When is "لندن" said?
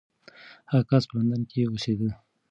1.17-1.41